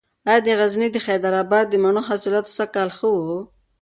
ایا 0.29 0.37
د 0.45 0.47
غزني 0.59 0.89
د 0.93 0.97
حیدر 1.05 1.33
اباد 1.43 1.65
د 1.69 1.73
مڼو 1.83 2.01
حاصلات 2.09 2.45
سږکال 2.57 2.89
ښه 2.97 3.07
و؟ 3.15 3.17